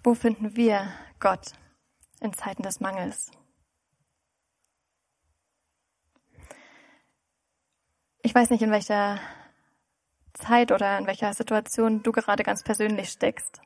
Wo 0.03 0.15
finden 0.15 0.55
wir 0.55 0.93
Gott 1.19 1.53
in 2.21 2.33
Zeiten 2.33 2.63
des 2.63 2.81
Mangels? 2.81 3.31
Ich 8.27 8.35
weiß 8.35 8.51
nicht, 8.51 8.63
in 8.63 8.73
welcher 8.73 9.21
Zeit 10.33 10.73
oder 10.73 10.99
in 10.99 11.07
welcher 11.07 11.33
Situation 11.33 12.03
du 12.03 12.11
gerade 12.11 12.43
ganz 12.43 12.65
persönlich 12.65 13.11
steckst. 13.11 13.61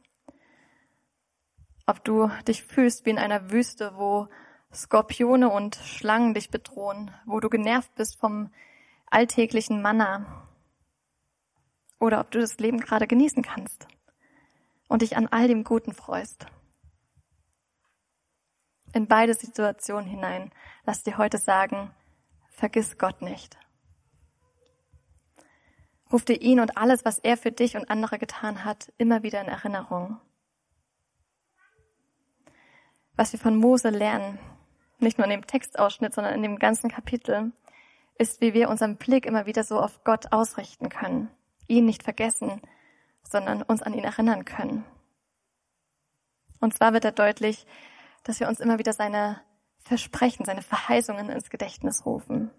Ob 1.86 2.04
du 2.04 2.28
dich 2.46 2.62
fühlst 2.62 3.06
wie 3.06 3.10
in 3.10 3.18
einer 3.18 3.50
Wüste, 3.50 3.94
wo 3.96 4.28
Skorpione 4.70 5.48
und 5.48 5.76
Schlangen 5.76 6.34
dich 6.34 6.50
bedrohen, 6.50 7.10
wo 7.24 7.40
du 7.40 7.48
genervt 7.48 7.94
bist 7.94 8.20
vom 8.20 8.52
alltäglichen 9.06 9.80
Manna. 9.80 10.46
Oder 11.98 12.20
ob 12.20 12.30
du 12.30 12.38
das 12.38 12.58
Leben 12.58 12.80
gerade 12.80 13.06
genießen 13.06 13.42
kannst 13.42 13.88
und 14.88 15.00
dich 15.00 15.16
an 15.16 15.26
all 15.28 15.48
dem 15.48 15.64
Guten 15.64 15.94
freust. 15.94 16.44
In 18.92 19.06
beide 19.06 19.32
Situationen 19.32 20.06
hinein, 20.06 20.52
lass 20.84 21.02
dir 21.02 21.16
heute 21.16 21.38
sagen, 21.38 21.94
vergiss 22.50 22.98
Gott 22.98 23.22
nicht. 23.22 23.56
Ruf 26.12 26.24
dir 26.24 26.40
ihn 26.40 26.60
und 26.60 26.76
alles, 26.76 27.04
was 27.04 27.18
er 27.18 27.36
für 27.36 27.52
dich 27.52 27.76
und 27.76 27.88
andere 27.88 28.18
getan 28.18 28.64
hat, 28.64 28.92
immer 28.98 29.22
wieder 29.22 29.40
in 29.40 29.48
Erinnerung. 29.48 30.18
Was 33.14 33.32
wir 33.32 33.38
von 33.38 33.56
Mose 33.56 33.90
lernen, 33.90 34.38
nicht 34.98 35.18
nur 35.18 35.24
in 35.26 35.30
dem 35.30 35.46
Textausschnitt, 35.46 36.14
sondern 36.14 36.34
in 36.34 36.42
dem 36.42 36.58
ganzen 36.58 36.90
Kapitel, 36.90 37.52
ist, 38.18 38.40
wie 38.40 38.54
wir 38.54 38.68
unseren 38.68 38.96
Blick 38.96 39.24
immer 39.24 39.46
wieder 39.46 39.64
so 39.64 39.80
auf 39.80 40.04
Gott 40.04 40.32
ausrichten 40.32 40.88
können, 40.88 41.30
ihn 41.68 41.86
nicht 41.86 42.02
vergessen, 42.02 42.60
sondern 43.22 43.62
uns 43.62 43.82
an 43.82 43.94
ihn 43.94 44.04
erinnern 44.04 44.44
können. 44.44 44.84
Und 46.60 46.76
zwar 46.76 46.92
wird 46.92 47.04
er 47.04 47.12
deutlich, 47.12 47.66
dass 48.24 48.40
wir 48.40 48.48
uns 48.48 48.60
immer 48.60 48.78
wieder 48.78 48.92
seine 48.92 49.40
Versprechen, 49.78 50.44
seine 50.44 50.62
Verheißungen 50.62 51.30
ins 51.30 51.48
Gedächtnis 51.48 52.04
rufen. 52.04 52.50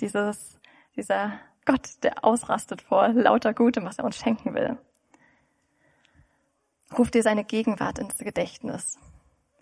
Dieses, 0.00 0.58
dieser 0.96 1.38
Gott, 1.64 2.02
der 2.02 2.24
ausrastet 2.24 2.82
vor 2.82 3.08
lauter 3.08 3.54
Gutem, 3.54 3.84
was 3.84 3.98
er 3.98 4.04
uns 4.04 4.16
schenken 4.16 4.54
will. 4.54 4.76
Ruf 6.96 7.10
dir 7.10 7.22
seine 7.22 7.44
Gegenwart 7.44 7.98
ins 7.98 8.18
Gedächtnis, 8.18 8.98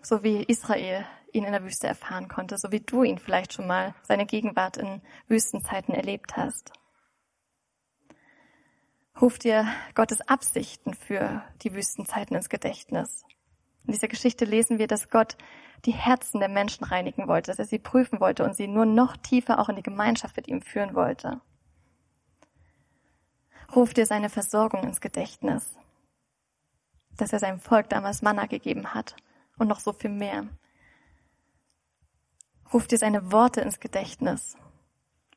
so 0.01 0.23
wie 0.23 0.43
Israel 0.43 1.05
ihn 1.31 1.45
in 1.45 1.51
der 1.51 1.63
Wüste 1.63 1.87
erfahren 1.87 2.27
konnte, 2.27 2.57
so 2.57 2.71
wie 2.71 2.81
du 2.81 3.03
ihn 3.03 3.17
vielleicht 3.17 3.53
schon 3.53 3.67
mal 3.67 3.95
seine 4.03 4.25
Gegenwart 4.25 4.77
in 4.77 5.01
Wüstenzeiten 5.27 5.93
erlebt 5.95 6.37
hast. 6.37 6.71
Ruf 9.19 9.39
dir 9.39 9.67
Gottes 9.95 10.21
Absichten 10.21 10.93
für 10.93 11.43
die 11.61 11.73
Wüstenzeiten 11.73 12.35
ins 12.35 12.49
Gedächtnis. 12.49 13.23
In 13.85 13.93
dieser 13.93 14.07
Geschichte 14.07 14.45
lesen 14.45 14.79
wir, 14.79 14.87
dass 14.87 15.09
Gott 15.09 15.37
die 15.85 15.91
Herzen 15.91 16.39
der 16.39 16.49
Menschen 16.49 16.85
reinigen 16.85 17.27
wollte, 17.27 17.51
dass 17.51 17.59
er 17.59 17.65
sie 17.65 17.79
prüfen 17.79 18.19
wollte 18.19 18.43
und 18.43 18.55
sie 18.55 18.67
nur 18.67 18.85
noch 18.85 19.17
tiefer 19.17 19.59
auch 19.59 19.69
in 19.69 19.75
die 19.75 19.83
Gemeinschaft 19.83 20.35
mit 20.35 20.47
ihm 20.47 20.61
führen 20.61 20.95
wollte. 20.95 21.41
Ruf 23.75 23.93
dir 23.93 24.05
seine 24.05 24.29
Versorgung 24.29 24.83
ins 24.83 25.01
Gedächtnis, 25.01 25.77
dass 27.17 27.33
er 27.33 27.39
seinem 27.39 27.59
Volk 27.59 27.89
damals 27.89 28.21
Manna 28.21 28.45
gegeben 28.45 28.93
hat 28.93 29.15
und 29.57 29.67
noch 29.67 29.79
so 29.79 29.93
viel 29.93 30.09
mehr. 30.09 30.47
Ruf 32.73 32.87
dir 32.87 32.97
seine 32.97 33.31
Worte 33.31 33.61
ins 33.61 33.79
Gedächtnis. 33.79 34.57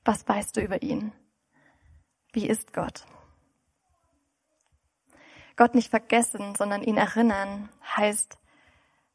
Was 0.04 0.26
weißt 0.26 0.56
du 0.56 0.60
über 0.60 0.82
ihn? 0.82 1.12
Wie 2.32 2.46
ist 2.48 2.72
Gott? 2.72 3.06
Gott 5.56 5.74
nicht 5.74 5.90
vergessen, 5.90 6.54
sondern 6.54 6.82
ihn 6.82 6.98
erinnern, 6.98 7.70
heißt, 7.96 8.38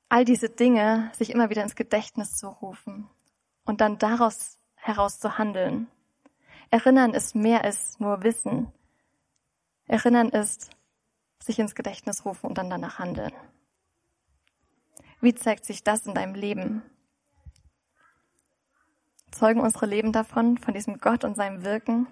all 0.10 0.26
diese 0.26 0.50
Dinge 0.50 1.12
sich 1.16 1.30
immer 1.30 1.50
wieder 1.50 1.64
ins 1.64 1.76
Gedächtnis 1.76 2.36
zu 2.36 2.50
rufen 2.50 3.10
und 3.64 3.80
dann 3.80 3.98
daraus 4.00 4.58
heraus 4.76 5.20
zu 5.20 5.38
handeln. 5.38 5.88
Erinnern 6.70 7.14
ist 7.14 7.36
mehr 7.36 7.64
als 7.64 8.00
nur 8.00 8.24
Wissen. 8.24 8.72
Erinnern 9.92 10.30
ist 10.30 10.70
sich 11.44 11.60
ins 11.60 11.76
Gedächtnis 11.76 12.24
rufen 12.24 12.48
und 12.48 12.58
dann 12.58 12.70
danach 12.70 12.98
handeln. 12.98 13.34
Wie 15.20 15.36
zeigt 15.36 15.66
sich 15.66 15.84
das 15.84 16.08
in 16.08 16.14
deinem 16.14 16.34
Leben? 16.34 16.82
Zeugen 19.32 19.60
unsere 19.60 19.88
Leben 19.88 20.14
davon, 20.14 20.58
von 20.58 20.74
diesem 20.74 21.00
Gott 21.00 21.26
und 21.26 21.36
seinem 21.36 21.66
Wirken? 21.66 22.08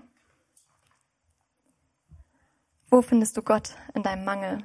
Wo 2.89 3.01
findest 3.01 3.38
du 3.38 3.43
Gott 3.43 3.77
in 3.93 4.03
deinem 4.03 4.25
Mangel? 4.25 4.62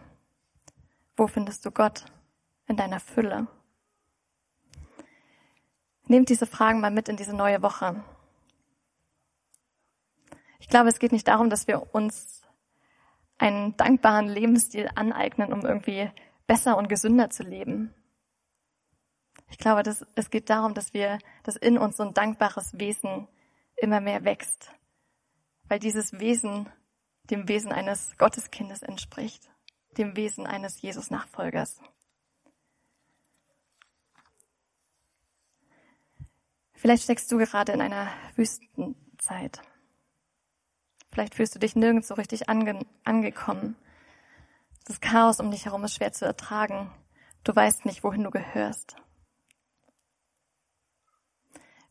Wo 1.16 1.28
findest 1.28 1.64
du 1.64 1.70
Gott 1.70 2.06
in 2.66 2.76
deiner 2.76 2.98
Fülle? 2.98 3.46
Nehmt 6.08 6.30
diese 6.30 6.46
Fragen 6.46 6.80
mal 6.80 6.90
mit 6.90 7.08
in 7.08 7.16
diese 7.16 7.36
neue 7.36 7.62
Woche. 7.62 8.02
Ich 10.58 10.66
glaube, 10.66 10.88
es 10.88 10.98
geht 10.98 11.12
nicht 11.12 11.28
darum, 11.28 11.48
dass 11.48 11.68
wir 11.68 11.94
uns 11.94 12.33
einen 13.44 13.76
dankbaren 13.76 14.28
Lebensstil 14.28 14.90
aneignen, 14.94 15.52
um 15.52 15.60
irgendwie 15.60 16.10
besser 16.46 16.76
und 16.76 16.88
gesünder 16.88 17.30
zu 17.30 17.42
leben. 17.42 17.94
Ich 19.50 19.58
glaube, 19.58 19.82
dass, 19.82 20.06
es 20.14 20.30
geht 20.30 20.48
darum, 20.50 20.74
dass 20.74 20.94
wir, 20.94 21.18
dass 21.42 21.56
in 21.56 21.78
uns 21.78 21.98
so 21.98 22.04
ein 22.04 22.14
dankbares 22.14 22.78
Wesen 22.78 23.28
immer 23.76 24.00
mehr 24.00 24.24
wächst. 24.24 24.72
Weil 25.68 25.78
dieses 25.78 26.18
Wesen 26.18 26.68
dem 27.24 27.48
Wesen 27.48 27.72
eines 27.72 28.16
Gotteskindes 28.18 28.82
entspricht, 28.82 29.50
dem 29.96 30.16
Wesen 30.16 30.46
eines 30.46 30.80
Jesus-Nachfolgers. 30.82 31.80
Vielleicht 36.72 37.04
steckst 37.04 37.30
du 37.32 37.38
gerade 37.38 37.72
in 37.72 37.80
einer 37.80 38.08
Wüstenzeit. 38.36 39.62
Vielleicht 41.14 41.36
fühlst 41.36 41.54
du 41.54 41.60
dich 41.60 41.76
nirgends 41.76 42.08
so 42.08 42.14
richtig 42.14 42.48
ange 42.48 42.84
angekommen. 43.04 43.76
Das 44.84 45.00
Chaos 45.00 45.38
um 45.38 45.52
dich 45.52 45.66
herum 45.66 45.84
ist 45.84 45.94
schwer 45.94 46.12
zu 46.12 46.24
ertragen. 46.24 46.90
Du 47.44 47.54
weißt 47.54 47.84
nicht, 47.86 48.02
wohin 48.02 48.24
du 48.24 48.30
gehörst. 48.30 48.96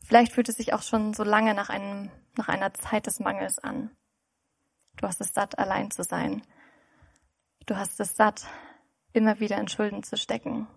Vielleicht 0.04 0.32
fühlt 0.32 0.50
es 0.50 0.56
sich 0.56 0.74
auch 0.74 0.82
schon 0.82 1.14
so 1.14 1.24
lange 1.24 1.54
nach, 1.54 1.70
einem, 1.70 2.10
nach 2.36 2.48
einer 2.48 2.74
Zeit 2.74 3.06
des 3.06 3.18
Mangels 3.18 3.58
an. 3.58 3.90
Du 4.96 5.06
hast 5.06 5.22
es 5.22 5.32
satt, 5.32 5.58
allein 5.58 5.90
zu 5.90 6.04
sein. 6.04 6.42
Du 7.64 7.76
hast 7.76 7.98
es 8.00 8.16
satt, 8.16 8.46
immer 9.14 9.40
wieder 9.40 9.56
in 9.56 9.68
Schulden 9.68 10.02
zu 10.02 10.18
stecken. 10.18 10.68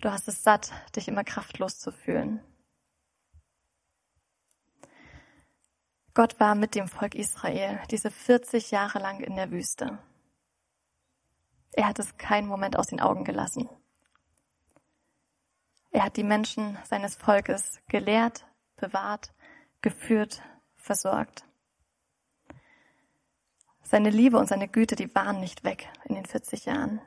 Du 0.00 0.10
hast 0.10 0.26
es 0.26 0.42
satt, 0.42 0.72
dich 0.96 1.06
immer 1.06 1.22
kraftlos 1.22 1.78
zu 1.78 1.92
fühlen. 1.92 2.40
Gott 6.14 6.38
war 6.38 6.54
mit 6.54 6.76
dem 6.76 6.86
Volk 6.86 7.16
Israel 7.16 7.80
diese 7.90 8.08
40 8.08 8.70
Jahre 8.70 9.00
lang 9.00 9.18
in 9.18 9.34
der 9.34 9.50
Wüste. 9.50 9.98
Er 11.72 11.88
hat 11.88 11.98
es 11.98 12.16
keinen 12.16 12.46
Moment 12.46 12.78
aus 12.78 12.86
den 12.86 13.00
Augen 13.00 13.24
gelassen. 13.24 13.68
Er 15.90 16.04
hat 16.04 16.16
die 16.16 16.22
Menschen 16.22 16.78
seines 16.84 17.16
Volkes 17.16 17.80
gelehrt, 17.88 18.46
bewahrt, 18.76 19.32
geführt, 19.82 20.40
versorgt. 20.76 21.44
Seine 23.82 24.10
Liebe 24.10 24.38
und 24.38 24.48
seine 24.48 24.68
Güte, 24.68 24.94
die 24.94 25.12
waren 25.16 25.40
nicht 25.40 25.64
weg 25.64 25.88
in 26.04 26.14
den 26.14 26.26
40 26.26 26.64
Jahren. 26.64 27.00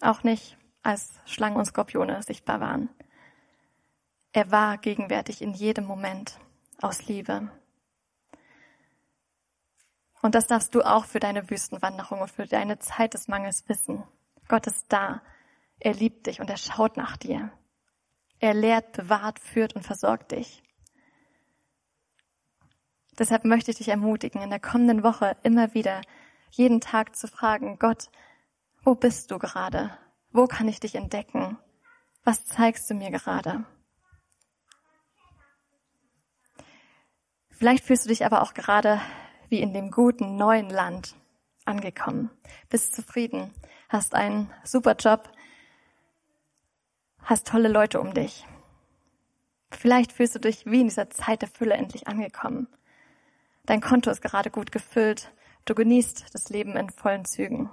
Auch 0.00 0.22
nicht, 0.22 0.56
als 0.82 1.20
Schlangen 1.26 1.56
und 1.56 1.66
Skorpione 1.66 2.22
sichtbar 2.22 2.60
waren. 2.60 2.88
Er 4.32 4.50
war 4.50 4.78
gegenwärtig 4.78 5.42
in 5.42 5.52
jedem 5.52 5.84
Moment 5.84 6.38
aus 6.80 7.06
Liebe. 7.06 7.50
Und 10.22 10.34
das 10.34 10.46
darfst 10.46 10.74
du 10.74 10.82
auch 10.82 11.04
für 11.04 11.20
deine 11.20 11.48
Wüstenwanderung 11.48 12.20
und 12.20 12.30
für 12.30 12.46
deine 12.46 12.78
Zeit 12.78 13.14
des 13.14 13.28
Mangels 13.28 13.68
wissen. 13.68 14.04
Gott 14.48 14.66
ist 14.66 14.86
da. 14.88 15.22
Er 15.78 15.94
liebt 15.94 16.26
dich 16.26 16.40
und 16.40 16.50
er 16.50 16.56
schaut 16.56 16.96
nach 16.96 17.16
dir. 17.16 17.52
Er 18.40 18.54
lehrt, 18.54 18.92
bewahrt, 18.92 19.38
führt 19.38 19.74
und 19.74 19.82
versorgt 19.82 20.32
dich. 20.32 20.62
Deshalb 23.18 23.44
möchte 23.44 23.70
ich 23.72 23.78
dich 23.78 23.88
ermutigen, 23.88 24.42
in 24.42 24.50
der 24.50 24.60
kommenden 24.60 25.02
Woche 25.02 25.36
immer 25.42 25.74
wieder 25.74 26.02
jeden 26.50 26.80
Tag 26.80 27.16
zu 27.16 27.26
fragen, 27.26 27.78
Gott, 27.78 28.10
wo 28.82 28.94
bist 28.94 29.30
du 29.30 29.38
gerade? 29.38 29.96
Wo 30.30 30.46
kann 30.46 30.68
ich 30.68 30.80
dich 30.80 30.94
entdecken? 30.94 31.58
Was 32.24 32.46
zeigst 32.46 32.88
du 32.90 32.94
mir 32.94 33.10
gerade? 33.10 33.64
Vielleicht 37.58 37.84
fühlst 37.84 38.04
du 38.04 38.08
dich 38.08 38.24
aber 38.24 38.42
auch 38.42 38.54
gerade 38.54 39.00
wie 39.48 39.60
in 39.60 39.74
dem 39.74 39.90
guten 39.90 40.36
neuen 40.36 40.70
Land 40.70 41.16
angekommen. 41.64 42.30
Bist 42.68 42.94
zufrieden, 42.94 43.52
hast 43.88 44.14
einen 44.14 44.48
super 44.62 44.94
Job, 44.94 45.28
hast 47.20 47.48
tolle 47.48 47.66
Leute 47.66 48.00
um 48.00 48.14
dich. 48.14 48.46
Vielleicht 49.72 50.12
fühlst 50.12 50.36
du 50.36 50.38
dich 50.38 50.66
wie 50.66 50.82
in 50.82 50.86
dieser 50.86 51.10
Zeit 51.10 51.42
der 51.42 51.48
Fülle 51.48 51.74
endlich 51.74 52.06
angekommen. 52.06 52.68
Dein 53.66 53.80
Konto 53.80 54.08
ist 54.08 54.22
gerade 54.22 54.52
gut 54.52 54.70
gefüllt. 54.70 55.32
Du 55.64 55.74
genießt 55.74 56.32
das 56.32 56.50
Leben 56.50 56.76
in 56.76 56.90
vollen 56.90 57.24
Zügen. 57.24 57.70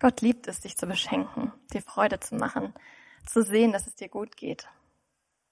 Gott 0.00 0.22
liebt 0.22 0.48
es, 0.48 0.60
dich 0.60 0.78
zu 0.78 0.86
beschenken, 0.86 1.52
dir 1.74 1.82
Freude 1.82 2.18
zu 2.18 2.34
machen, 2.34 2.72
zu 3.26 3.42
sehen, 3.42 3.72
dass 3.72 3.86
es 3.86 3.94
dir 3.94 4.08
gut 4.08 4.38
geht. 4.38 4.68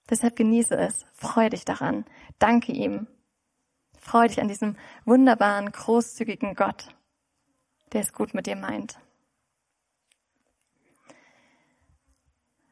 Deshalb 0.08 0.36
genieße 0.36 0.76
es, 0.76 1.04
freue 1.14 1.50
dich 1.50 1.64
daran, 1.64 2.04
danke 2.38 2.72
ihm. 2.72 3.08
Freue 3.98 4.28
dich 4.28 4.40
an 4.40 4.46
diesem 4.46 4.76
wunderbaren, 5.04 5.72
großzügigen 5.72 6.54
Gott, 6.54 6.94
der 7.92 8.02
es 8.02 8.12
gut 8.12 8.34
mit 8.34 8.46
dir 8.46 8.54
meint. 8.54 9.00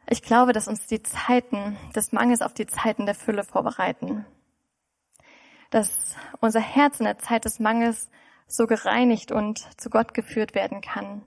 Ich 0.08 0.22
glaube, 0.22 0.52
dass 0.52 0.68
uns 0.68 0.86
die 0.86 1.02
Zeiten 1.02 1.76
des 1.96 2.12
Mangels 2.12 2.42
auf 2.42 2.54
die 2.54 2.66
Zeiten 2.66 3.06
der 3.06 3.14
Fülle 3.14 3.42
vorbereiten. 3.42 4.26
Dass 5.70 6.14
unser 6.40 6.60
Herz 6.60 7.00
in 7.00 7.06
der 7.06 7.18
Zeit 7.18 7.46
des 7.46 7.58
Mangels 7.58 8.10
so 8.46 8.66
gereinigt 8.66 9.32
und 9.32 9.58
zu 9.80 9.90
Gott 9.90 10.14
geführt 10.14 10.54
werden 10.54 10.82
kann, 10.82 11.24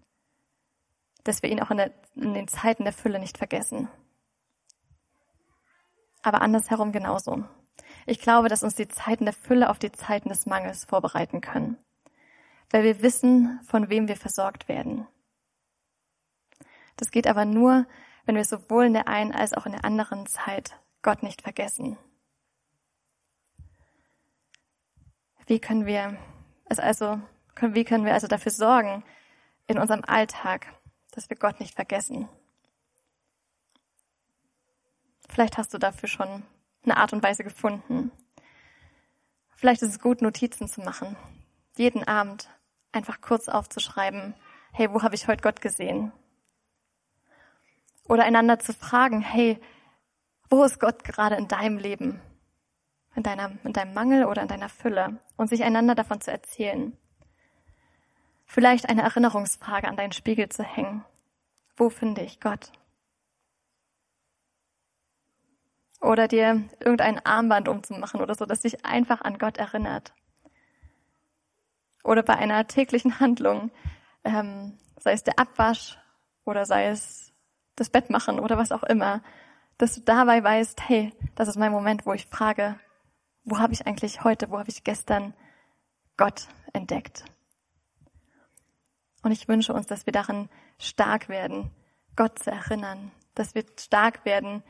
dass 1.23 1.41
wir 1.41 1.49
ihn 1.49 1.61
auch 1.61 1.71
in, 1.71 1.77
der, 1.77 1.91
in 2.15 2.33
den 2.33 2.47
Zeiten 2.47 2.83
der 2.83 2.93
Fülle 2.93 3.19
nicht 3.19 3.37
vergessen. 3.37 3.89
Aber 6.27 6.41
andersherum 6.41 6.91
genauso. 6.91 7.45
Ich 8.05 8.19
glaube, 8.19 8.49
dass 8.49 8.61
uns 8.61 8.75
die 8.75 8.89
Zeiten 8.89 9.23
der 9.23 9.33
Fülle 9.33 9.69
auf 9.69 9.79
die 9.79 9.93
Zeiten 9.93 10.27
des 10.27 10.45
Mangels 10.45 10.83
vorbereiten 10.83 11.39
können, 11.39 11.77
weil 12.69 12.83
wir 12.83 13.01
wissen, 13.01 13.61
von 13.63 13.87
wem 13.87 14.09
wir 14.09 14.17
versorgt 14.17 14.67
werden. 14.67 15.07
Das 16.97 17.11
geht 17.11 17.27
aber 17.27 17.45
nur, 17.45 17.85
wenn 18.25 18.35
wir 18.35 18.43
sowohl 18.43 18.87
in 18.87 18.93
der 18.93 19.07
einen 19.07 19.31
als 19.31 19.53
auch 19.53 19.65
in 19.65 19.71
der 19.71 19.85
anderen 19.85 20.25
Zeit 20.25 20.77
Gott 21.01 21.23
nicht 21.23 21.43
vergessen. 21.43 21.97
Wie 25.45 25.59
können 25.59 25.85
wir 25.85 26.17
es 26.65 26.77
also, 26.77 27.21
wie 27.61 27.85
können 27.85 28.03
wir 28.03 28.13
also 28.13 28.27
dafür 28.27 28.51
sorgen 28.51 29.05
in 29.65 29.77
unserem 29.77 30.03
Alltag, 30.03 30.67
dass 31.11 31.29
wir 31.29 31.37
Gott 31.37 31.61
nicht 31.61 31.73
vergessen? 31.73 32.27
Vielleicht 35.27 35.57
hast 35.57 35.73
du 35.73 35.77
dafür 35.77 36.09
schon 36.09 36.43
eine 36.83 36.97
Art 36.97 37.13
und 37.13 37.23
Weise 37.23 37.43
gefunden. 37.43 38.11
Vielleicht 39.55 39.81
ist 39.81 39.89
es 39.89 39.99
gut, 39.99 40.21
Notizen 40.21 40.67
zu 40.67 40.81
machen. 40.81 41.15
Jeden 41.75 42.07
Abend 42.07 42.49
einfach 42.91 43.21
kurz 43.21 43.49
aufzuschreiben, 43.49 44.35
hey, 44.71 44.91
wo 44.93 45.01
habe 45.01 45.15
ich 45.15 45.27
heute 45.27 45.41
Gott 45.41 45.61
gesehen? 45.61 46.11
Oder 48.07 48.23
einander 48.23 48.59
zu 48.59 48.73
fragen, 48.73 49.21
hey, 49.21 49.59
wo 50.49 50.63
ist 50.63 50.79
Gott 50.79 51.03
gerade 51.03 51.35
in 51.35 51.47
deinem 51.47 51.77
Leben? 51.77 52.21
In, 53.15 53.23
deiner, 53.23 53.51
in 53.63 53.73
deinem 53.73 53.93
Mangel 53.93 54.25
oder 54.25 54.43
in 54.43 54.47
deiner 54.47 54.69
Fülle? 54.69 55.19
Und 55.35 55.49
sich 55.49 55.63
einander 55.63 55.95
davon 55.95 56.21
zu 56.21 56.31
erzählen. 56.31 56.95
Vielleicht 58.45 58.87
eine 58.87 59.01
Erinnerungsfrage 59.01 59.87
an 59.87 59.97
deinen 59.97 60.13
Spiegel 60.13 60.49
zu 60.49 60.63
hängen. 60.63 61.03
Wo 61.75 61.89
finde 61.89 62.21
ich 62.21 62.39
Gott? 62.39 62.71
Oder 65.99 66.27
dir 66.27 66.63
irgendein 66.79 67.25
Armband 67.25 67.67
umzumachen 67.67 68.21
oder 68.21 68.35
so, 68.35 68.45
das 68.45 68.61
dich 68.61 68.85
einfach 68.85 69.21
an 69.21 69.37
Gott 69.37 69.57
erinnert. 69.57 70.13
Oder 72.03 72.23
bei 72.23 72.35
einer 72.35 72.67
täglichen 72.67 73.19
Handlung, 73.19 73.71
ähm, 74.23 74.77
sei 74.99 75.13
es 75.13 75.23
der 75.23 75.39
Abwasch 75.39 75.97
oder 76.45 76.65
sei 76.65 76.87
es 76.87 77.33
das 77.75 77.89
Bett 77.89 78.09
machen 78.09 78.39
oder 78.39 78.57
was 78.57 78.71
auch 78.71 78.83
immer, 78.83 79.21
dass 79.77 79.95
du 79.95 80.01
dabei 80.01 80.43
weißt, 80.43 80.87
hey, 80.87 81.13
das 81.35 81.47
ist 81.47 81.57
mein 81.57 81.71
Moment, 81.71 82.05
wo 82.05 82.13
ich 82.13 82.27
frage, 82.27 82.79
wo 83.43 83.59
habe 83.59 83.73
ich 83.73 83.85
eigentlich 83.85 84.23
heute, 84.23 84.49
wo 84.49 84.59
habe 84.59 84.69
ich 84.69 84.83
gestern 84.83 85.33
Gott 86.17 86.47
entdeckt? 86.73 87.25
Und 89.23 89.31
ich 89.31 89.47
wünsche 89.47 89.73
uns, 89.73 89.87
dass 89.87 90.05
wir 90.05 90.13
darin 90.13 90.49
stark 90.79 91.29
werden, 91.29 91.71
Gott 92.15 92.39
zu 92.39 92.51
erinnern, 92.51 93.11
dass 93.35 93.55
wir 93.55 93.65
stark 93.79 94.25
werden, 94.25 94.63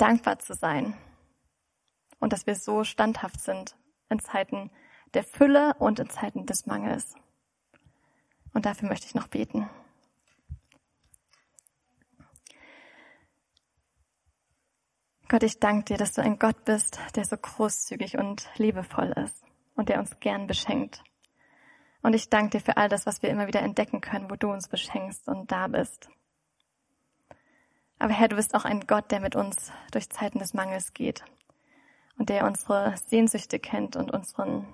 dankbar 0.00 0.38
zu 0.38 0.54
sein 0.54 0.96
und 2.18 2.32
dass 2.32 2.46
wir 2.46 2.54
so 2.54 2.84
standhaft 2.84 3.40
sind 3.40 3.76
in 4.08 4.18
Zeiten 4.18 4.70
der 5.14 5.24
Fülle 5.24 5.74
und 5.78 5.98
in 5.98 6.08
Zeiten 6.08 6.46
des 6.46 6.66
Mangels. 6.66 7.14
Und 8.52 8.66
dafür 8.66 8.88
möchte 8.88 9.06
ich 9.06 9.14
noch 9.14 9.28
beten. 9.28 9.68
Gott, 15.28 15.44
ich 15.44 15.60
danke 15.60 15.84
dir, 15.84 15.96
dass 15.96 16.12
du 16.12 16.22
ein 16.22 16.40
Gott 16.40 16.64
bist, 16.64 16.98
der 17.14 17.24
so 17.24 17.36
großzügig 17.36 18.18
und 18.18 18.48
liebevoll 18.56 19.12
ist 19.24 19.44
und 19.76 19.88
der 19.88 20.00
uns 20.00 20.18
gern 20.18 20.48
beschenkt. 20.48 21.04
Und 22.02 22.14
ich 22.14 22.30
danke 22.30 22.58
dir 22.58 22.64
für 22.64 22.76
all 22.76 22.88
das, 22.88 23.06
was 23.06 23.22
wir 23.22 23.30
immer 23.30 23.46
wieder 23.46 23.60
entdecken 23.60 24.00
können, 24.00 24.28
wo 24.30 24.34
du 24.34 24.50
uns 24.50 24.68
beschenkst 24.68 25.28
und 25.28 25.52
da 25.52 25.68
bist. 25.68 26.08
Aber 28.00 28.14
Herr, 28.14 28.28
du 28.28 28.36
bist 28.36 28.54
auch 28.54 28.64
ein 28.64 28.86
Gott, 28.86 29.10
der 29.10 29.20
mit 29.20 29.36
uns 29.36 29.70
durch 29.92 30.08
Zeiten 30.08 30.38
des 30.38 30.54
Mangels 30.54 30.94
geht 30.94 31.22
und 32.16 32.30
der 32.30 32.46
unsere 32.46 32.96
Sehnsüchte 32.96 33.58
kennt 33.58 33.94
und 33.94 34.10
unseren, 34.10 34.66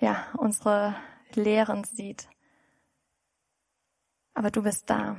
ja, 0.00 0.26
unsere 0.36 0.96
Lehren 1.32 1.84
sieht. 1.84 2.28
Aber 4.34 4.50
du 4.50 4.64
bist 4.64 4.90
da. 4.90 5.16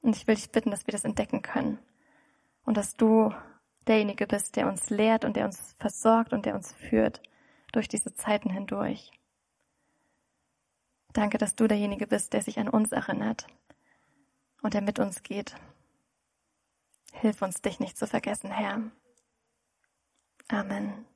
Und 0.00 0.16
ich 0.16 0.26
will 0.26 0.36
dich 0.36 0.50
bitten, 0.50 0.70
dass 0.70 0.86
wir 0.86 0.92
das 0.92 1.04
entdecken 1.04 1.42
können 1.42 1.78
und 2.64 2.78
dass 2.78 2.96
du 2.96 3.34
derjenige 3.86 4.26
bist, 4.26 4.56
der 4.56 4.68
uns 4.68 4.88
lehrt 4.88 5.26
und 5.26 5.36
der 5.36 5.44
uns 5.44 5.76
versorgt 5.78 6.32
und 6.32 6.46
der 6.46 6.54
uns 6.54 6.72
führt 6.72 7.20
durch 7.72 7.88
diese 7.88 8.14
Zeiten 8.14 8.48
hindurch. 8.48 9.10
Danke, 11.12 11.36
dass 11.36 11.56
du 11.56 11.66
derjenige 11.66 12.06
bist, 12.06 12.32
der 12.32 12.40
sich 12.40 12.58
an 12.58 12.70
uns 12.70 12.92
erinnert 12.92 13.46
und 14.62 14.72
der 14.72 14.80
mit 14.80 14.98
uns 14.98 15.22
geht. 15.22 15.56
Hilf 17.20 17.40
uns, 17.42 17.62
dich 17.62 17.80
nicht 17.80 17.96
zu 17.96 18.06
vergessen, 18.06 18.50
Herr. 18.50 18.82
Amen. 20.48 21.06